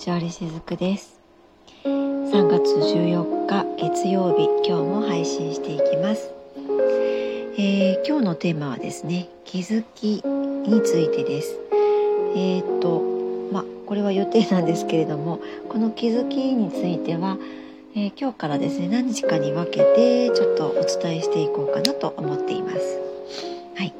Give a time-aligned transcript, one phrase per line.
[0.00, 1.20] チュアリしずくです。
[1.84, 6.30] 3月14日月曜日今日も配信していきます、
[7.58, 11.54] えー、今日のテーマはですね気づきについてです。
[12.34, 13.02] えー、っと
[13.52, 15.38] まこれは予定なんですけれども
[15.68, 17.36] この気づきについては、
[17.94, 20.72] えー、今日からですね何日かに分けてちょっとお
[21.02, 22.98] 伝えしていこうかなと思っています。
[23.76, 23.92] はい。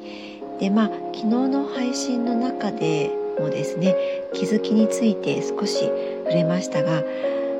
[0.59, 3.95] でまあ昨日の配信の中でもですね
[4.33, 5.89] 気づきについて少し
[6.23, 7.03] 触れましたが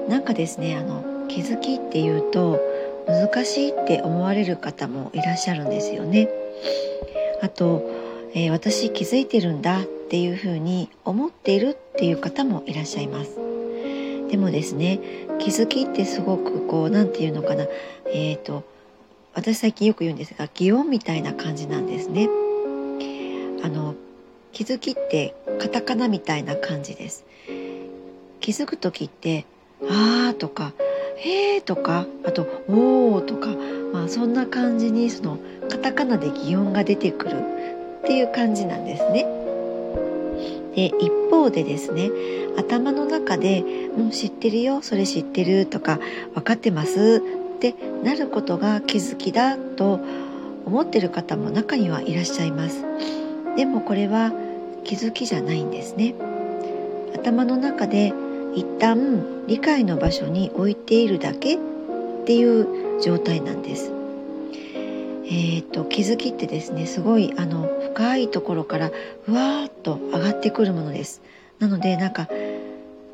[0.08, 2.60] なんかですねあの気づきっていうと
[3.08, 6.30] 難しいって思われる方もいらっしゃるんですよね。
[7.42, 7.84] あと、
[8.34, 13.38] えー、私気づいてるんだっていうふうに思っているっていう方もいらっしゃいます。
[14.30, 15.00] でもですね
[15.40, 17.66] 気づきってすごくこう何て言うのかな
[18.06, 18.64] えっ、ー、と
[19.34, 22.30] 私最近よく言うんですが擬音みたいな感じなんですね。
[23.64, 23.96] あの
[24.52, 27.26] 気づきってカタカナみたいな感じです
[28.40, 29.46] 気づく時って
[29.90, 30.74] 「あー」とか
[31.18, 33.50] 「へー」とかあと「おー」とか、
[33.94, 35.38] まあ、そんな感じにその
[35.70, 37.36] カタカナで擬音が出てくる
[38.04, 39.26] っていう感じなんですね。
[40.76, 42.10] で一方でですね
[42.58, 43.64] 頭の中で
[43.98, 46.00] 「うん知ってるよそれ知ってる」とか
[46.34, 47.22] 「分かってます」
[47.56, 50.00] ってなることが気づきだと
[50.66, 52.84] 思ってる方も中にはいらっしゃいます。
[53.56, 54.32] でもこれは
[54.84, 56.16] 気づきじゃないんですね。
[57.16, 58.14] 頭の中で
[58.56, 61.60] 一旦理解の場所に置いているだけっ
[62.26, 63.92] ていう状態なんです。
[65.26, 68.92] えーと、気づきってですねすごいあの深いところから
[69.26, 71.22] ふわーっと上がってくるものです。
[71.60, 72.28] なのでなんか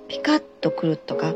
[0.07, 1.33] ピカッとくるとか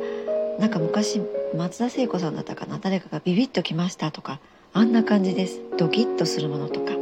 [0.60, 1.22] なんか昔
[1.56, 4.40] 松田聖子さんだったかな誰かがビビッときましたとか
[4.74, 5.60] あんな感じです。
[5.78, 6.94] ドキッとするものとか。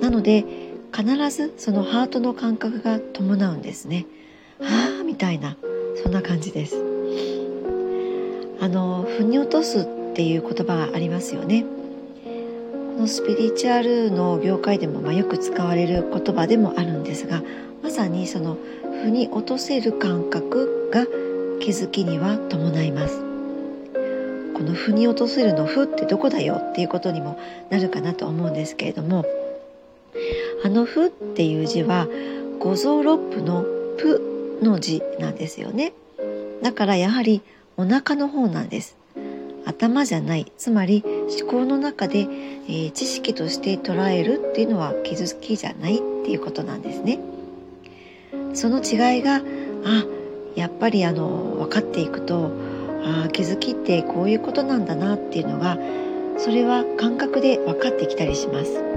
[0.00, 4.06] なので必ずそのハートの感覚が伴うんですね。
[4.60, 5.56] はあみたいな
[6.02, 6.76] そんな感じです。
[8.60, 11.64] あの腑に落とすっていう言葉がありますよね。
[12.96, 17.42] このスピリチュアルの業界でもまあよく使われる言葉でもあるんですが
[17.82, 18.58] まさにその
[19.02, 21.06] 腑に落とせる感覚が
[21.58, 23.18] 気づきには伴います。
[24.54, 27.38] この腑に落とせるの「腑」ってどこだよっていうことにも
[27.70, 29.24] なるかなと思うんですけれども
[30.64, 32.08] あの「ふ」っていう字は
[32.58, 33.64] 五臓六腑の
[33.98, 35.92] 「ぷ」の字なんですよね。
[36.62, 37.42] だからやはり
[37.76, 38.96] お腹の方なんです。
[39.64, 40.50] 頭じゃない。
[40.58, 41.04] つまり
[41.40, 47.20] 思考の中で、えー、知識として捉えるっていうのは気づきじゃないっていうことなんですね。
[48.54, 49.36] その違いが
[49.84, 50.04] あ
[50.54, 52.50] やっぱりあの分かっていくと
[53.04, 55.78] あ気づきってこういうことなんだなっていうのが
[56.38, 58.91] それは感覚で分かってきたりします。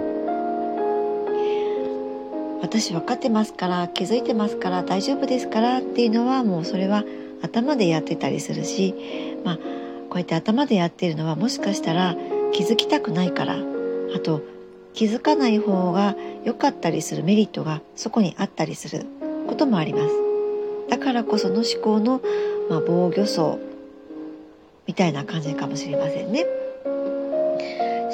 [2.66, 7.04] 私分かってますから気づいてますから大丈夫ですからっていうのはもうそれは
[7.44, 8.96] 頭でやってたりするし
[9.44, 9.58] まあ
[10.10, 12.16] こうやって頭でやってるのはもしかしたら
[12.54, 13.58] 気づきたくないから
[14.16, 14.42] あと
[14.94, 19.06] 気づかない方が良かったりするメリットがそこにあったりする
[19.48, 20.16] こともあります
[20.90, 22.20] だからこその思考の、
[22.70, 23.60] まあ、防御層
[24.88, 26.65] みたいな感じかもしれませんね。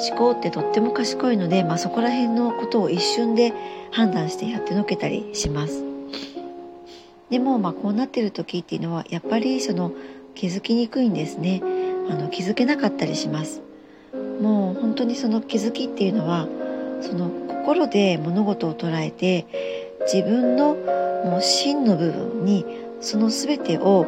[0.08, 3.52] 思考ってとっても賢いので、まあ、そこら辺のことを一瞬で
[3.92, 5.84] 判断してやってのけたりします。
[7.30, 9.92] でも、まあ、こうなってる時っていうのはやっぱりその
[10.34, 11.62] 気づきにくいんですね。
[12.10, 13.62] あの気づけなかったりします。
[14.40, 16.48] もう本当にその気づきっていうのは
[17.00, 19.46] その心で物事を捉えて
[20.12, 22.66] 自分のもう真の部分に
[23.00, 24.06] その全てを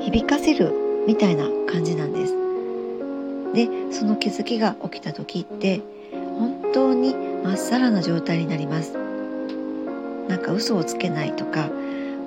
[0.00, 0.72] 響かせる
[1.06, 2.49] みたいな感じなんです。
[3.54, 5.80] でその気づきが起きた時って
[6.38, 8.92] 本当にまっさらな状態になります。
[10.28, 11.68] なんか嘘をつけないとか、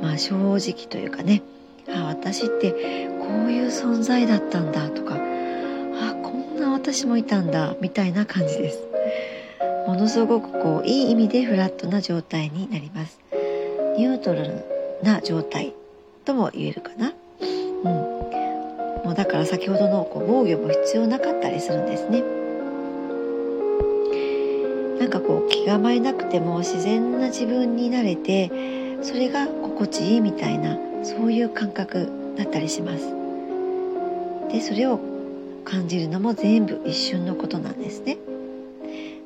[0.01, 1.41] まあ、正直というかね。
[1.89, 2.71] あ私って
[3.19, 5.15] こういう存在だったんだとか。
[5.15, 8.79] あこんな私もいたんだみたいな感じです。
[9.87, 13.19] ものすごくこういい意味でフラットな状態になります。
[13.97, 14.65] ニュートラル
[15.03, 15.73] な状態
[16.25, 17.13] とも言えるかな。
[17.83, 18.12] うん。
[19.13, 22.23] だから先ほどのこう防御も必要なかったりするんですね。
[24.99, 28.49] なんかこう気構えなくても自然な自分になれて
[29.01, 33.13] それが心地いいみたいなそういう感覚だったりします。
[34.49, 34.99] でそれを
[35.65, 38.17] 感じるのも全部一瞬のことなんですね。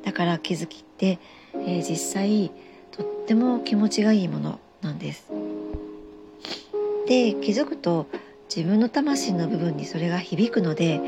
[0.04, 1.18] だから気づきって、
[1.54, 2.50] えー、実際
[2.92, 5.30] とっても気持ちがいいものなんです。
[7.06, 8.06] で気づくと
[8.54, 11.00] 自分の魂の部分にそれが響くので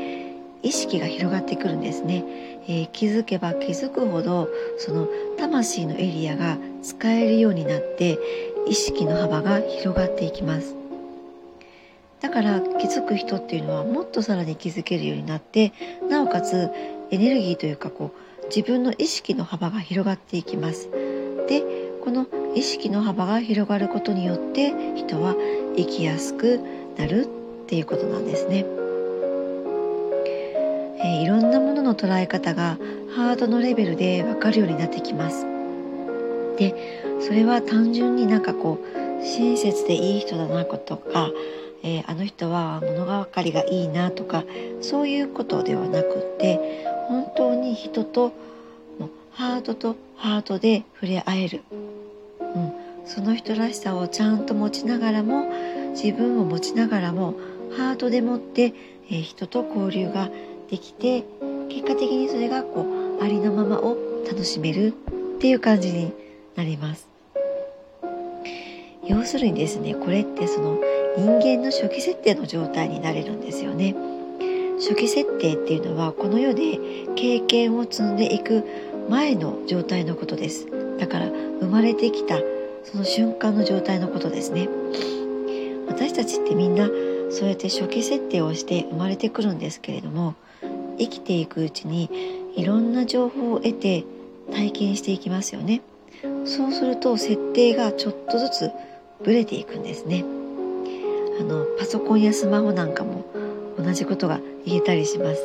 [0.63, 2.23] 意識が広がってくるんですね、
[2.67, 4.47] えー、気づけば気づくほど
[4.77, 5.07] その
[5.37, 8.19] 魂のエリアが使えるようになって
[8.67, 10.75] 意識の幅が広がっていきます
[12.21, 15.73] だから気づく人っていうのはもっとさらに気づけるようになって
[16.07, 16.69] なおかつ
[17.09, 20.89] エネルギーというかこう自分の意識の幅が広がっていきます。
[21.47, 21.63] で
[22.03, 25.35] この意識の幅が広がることによって人は
[25.75, 26.59] 生きやすく
[26.97, 27.27] なるっ
[27.67, 28.65] ていうことなんですね。
[31.03, 32.77] えー、いろんなものの捉え方が
[33.15, 35.45] ハートのレベルで分かるようになってきます。
[36.57, 36.75] で
[37.21, 41.31] それは単純になんかこう親切でいい人だなとか、
[41.83, 44.43] えー、あの人は物分かりがいいなとか
[44.81, 48.31] そういうことではなくって本当に人と
[49.31, 51.63] ハートとハートで触れ合える、
[52.39, 52.73] うん、
[53.05, 55.51] その人らしさをちゃんと持ちながらも
[55.91, 57.35] 自分を持ちながらも
[57.77, 58.73] ハートでもって、
[59.09, 60.29] えー、人と交流が
[60.69, 61.23] できて
[61.69, 62.81] 結果的にそれがこ
[63.19, 64.93] うありのままを楽しめる
[65.37, 66.13] っていう感じに
[66.55, 67.07] なります。
[69.07, 70.79] 要するにですねこれってその
[71.17, 73.95] 人間の初期設定の状態になれるんですよね。
[74.79, 76.79] 初期設定っていうのはこの世で
[77.15, 78.63] 経験を積んでいく
[79.09, 80.67] 前の状態のことです。
[80.97, 81.27] だから
[81.59, 82.39] 生まれてきた
[82.83, 84.69] その瞬間の状態のことですね。
[85.91, 86.89] 私たちってみんな
[87.29, 90.35] そうやって初期設定をして生まれてくるんですけれども
[90.97, 92.09] 生きていくうちに
[92.55, 94.05] いろんな情報を得て
[94.53, 95.81] 体験していきますよね。
[96.45, 98.71] そうすると設定がちょっとずつ
[99.23, 100.23] ブレていくんですね。
[101.39, 103.25] あのパソコンやスマホなんかも
[103.77, 105.41] 同じことが言えたりします。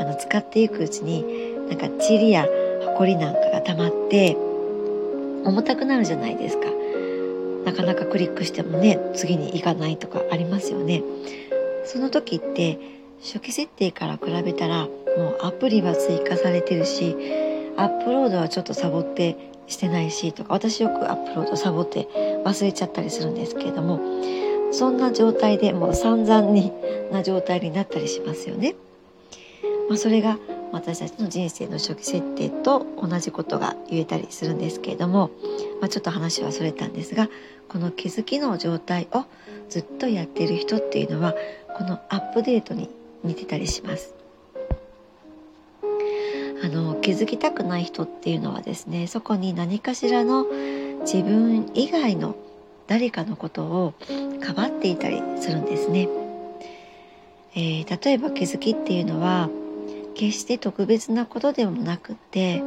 [0.00, 1.24] あの使っていくうちに
[1.68, 2.48] なんか塵や
[2.96, 4.36] 埃なんかが溜まって
[5.44, 6.66] 重たくなるじゃないですか。
[7.64, 11.02] なかなかクリックしてもね次に行かないとかありますよね
[11.84, 12.78] その時って
[13.20, 17.16] 初期設定から比べたらもうアプリは追加されてるし
[17.76, 22.08] アップロードはちょっとサボってしてないしとか私よくアップロードサボって
[22.44, 24.00] 忘れちゃったりするんですけれども
[24.72, 26.72] そんな状態でもう散々に
[27.12, 28.74] な状態になったりしますよね。
[29.88, 30.38] まあ、それが
[30.74, 35.30] 私たちの人生の初期設定と同じことが言えたりするんですけれども、
[35.80, 37.28] まあ、ちょっと話はそれたんですが
[37.68, 39.24] この気づきの状態を
[39.68, 41.34] ずっとやっている人っていうのは
[41.76, 42.90] このアップデートに
[43.22, 44.14] 似てたりします。
[46.62, 50.46] あの気づきたくない人っていうのはですねそこに何かしらの
[51.00, 52.36] 自分以外の
[52.86, 53.94] 誰かのことを
[54.42, 56.08] かばっていたりするんですね、
[57.54, 59.50] えー、例えば気づきっていうのは
[60.14, 62.62] 決して特別なことでもなくって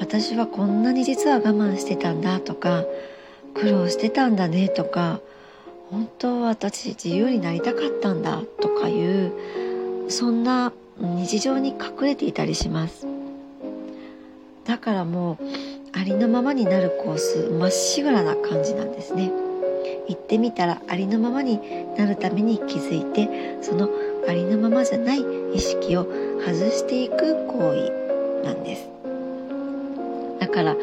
[0.00, 2.84] 私はこんなに実は我慢してたんだとか
[3.54, 5.20] 苦労してたんだねとか
[5.90, 9.32] 本当は私自由になりたかったんだとかいう
[10.08, 13.06] そんな日常に隠れていたりします。
[14.64, 19.30] だからもうありのままになるコースまっしぐらな感じなんですね。
[20.08, 21.60] 行ってみたらありのままに
[21.96, 23.88] なるために気づいてその
[24.28, 25.24] ありのままじゃない
[25.54, 26.04] 意識を
[26.44, 28.88] 外していく行為なんです。
[30.40, 30.76] だから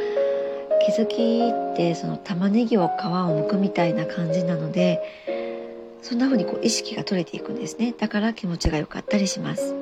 [0.86, 1.42] 気づき
[1.74, 5.02] ってその玉ねぎを皮を剥くみたいな感じなので
[6.02, 7.94] そんな風にこう意識が取れていくんですね。
[7.98, 9.76] だから気持ちが良かったりします。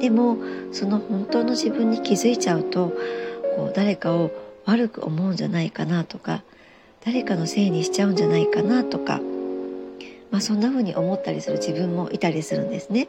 [0.00, 0.36] でも
[0.72, 2.92] その本当の自分に気づいちゃうと
[3.56, 4.30] こう誰かを
[4.66, 6.42] 悪く思うんじゃないかなとか
[7.04, 9.20] 誰かのせいにしちゃうんじゃないかなとか
[10.36, 13.08] まあ、そんな風に思ったりする自分もいたりするんですね。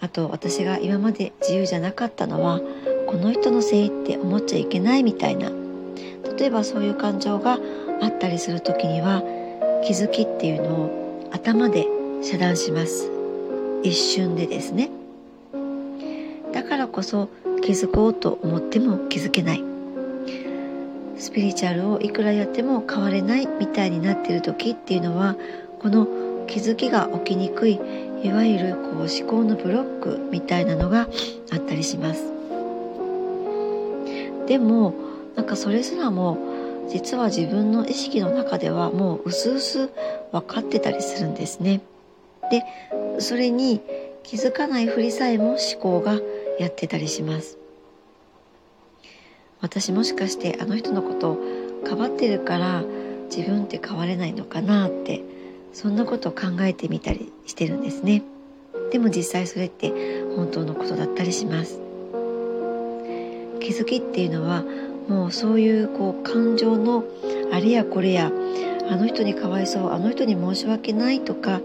[0.00, 2.60] あと私が今まで自由じゃなかったのは
[3.06, 5.52] この人のせいって思っちゃいけないみたいな。
[6.36, 7.60] 例えばそういう感情が
[8.00, 9.22] あったりする時には
[9.84, 11.86] 気づきっていうのを頭で
[12.20, 13.08] 遮断します。
[13.84, 14.90] 一瞬でですね。
[16.52, 17.28] だからこそ
[17.62, 19.67] 気づこうと思っても気づけない。
[21.18, 25.36] スピリチュアルをいくらやっても変われないみたいになっている時っていうのは
[25.80, 26.06] この
[26.46, 27.80] 気づきが起きにくい
[28.22, 31.08] いわゆるこう思考のブロックみたいなのが
[31.50, 32.24] あったりします。
[34.46, 34.94] でも
[35.36, 36.38] なんかそれすらも
[36.88, 39.90] 実は自分の意識の中ではもう薄々
[40.32, 41.80] 分かってたりするんですね。
[42.50, 42.64] で
[43.20, 43.80] それに
[44.22, 46.18] 気づかないふりさえも思考が
[46.58, 47.58] やってたりします。
[49.60, 51.38] 私もしかしてあの人のことを
[51.86, 52.84] かばってるから
[53.34, 55.22] 自分って変われないのかなって
[55.72, 58.22] そんなことを考えてみたりしてるんですね
[58.90, 59.92] でも実際それって
[60.36, 61.78] 本当のことだったりします
[63.60, 64.64] 気づきっていうのは
[65.08, 67.04] もうそういうこう感情の
[67.52, 68.30] あれやこれや
[68.90, 71.60] あの人にかわいそうあの人に申し訳ないとか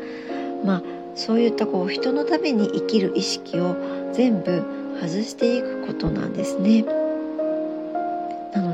[0.65, 0.83] まあ
[1.15, 3.75] そういったこう人のために生きる意識を
[4.13, 4.63] 全部
[4.99, 7.02] 外していくことなんですね。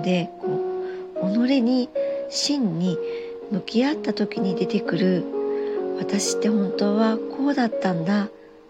[0.09, 0.47] でこ
[1.21, 1.87] う己に
[2.31, 2.97] 真に
[3.51, 5.23] 向き合った時に出てくる
[5.99, 8.29] 私って本当はこうだったんだ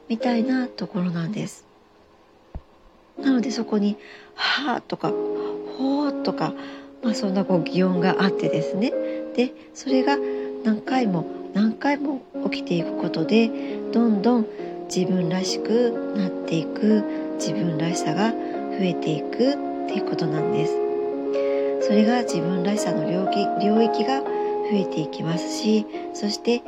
[0.10, 1.66] みたいなところなんです。
[3.22, 3.96] なのでそこに
[4.36, 5.14] 「はあ」とか
[5.78, 6.54] 「ほう」とか、
[7.04, 8.92] まあ、そんなこう擬音があってですね。
[9.36, 10.18] でそれが
[10.66, 13.50] 何回も何回も起きていくことで
[13.94, 14.48] どんどん
[14.94, 17.04] 自分らしくなっていく
[17.38, 18.38] 自分らしさが増
[18.82, 19.52] えていく
[19.86, 20.89] っていうことなんです。
[21.90, 24.28] それが自分らしさの領域領域が増
[24.74, 26.62] えていきますしそして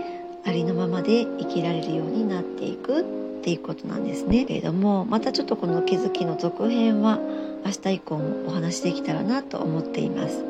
[0.43, 3.03] ありのままで生きられるようになっていくっ
[3.43, 4.45] ていうことなんですね。
[4.45, 7.19] けれどもまたちょっとこの気づきの続編は
[7.63, 10.43] 明日以降もお話できたらなと思っています。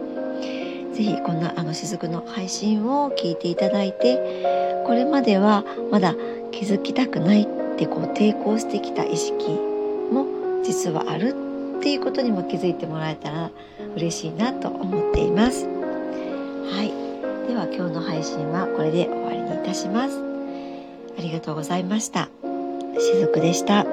[0.93, 6.15] 是非こんなあの雫の配信を聞いていただいてこれまではまだ
[6.51, 7.47] 気づきたくないっ
[7.77, 9.49] てこう抵抗してきた意識
[10.13, 10.27] も
[10.63, 11.35] 実はある
[11.79, 13.51] っていうことにも気づいてもらえたら
[13.95, 15.65] 嬉しいなと思っています。
[15.65, 17.47] はい。
[17.47, 20.17] では今日の配信はこれで終わりにいたします。
[21.17, 22.29] ありがとうございました。
[22.99, 23.85] しずくでした。